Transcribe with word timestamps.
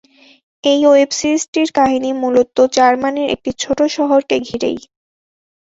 এই 0.63 0.81
ওয়েব 0.85 1.11
সিরিজটির 1.11 1.69
কাহিনী 1.75 2.09
মূলত 2.21 2.57
জার্মানির 2.75 3.27
একটি 3.35 3.51
ছোট 3.59 3.79
শহরকে 3.95 4.35
ঘিরেই 4.39 4.77
গড়ে 4.77 4.85
উঠে। 4.85 4.89